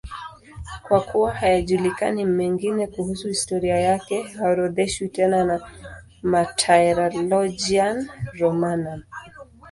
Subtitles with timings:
[0.83, 5.61] Kwa kuwa hayajulikani mengine kuhusu historia yake, haorodheshwi tena na
[6.21, 8.07] Martyrologium
[8.39, 9.01] Romanum.